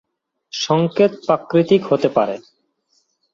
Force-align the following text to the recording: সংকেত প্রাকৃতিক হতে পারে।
সংকেত 0.53 1.11
প্রাকৃতিক 1.25 1.81
হতে 1.85 2.09
পারে। 2.09 2.35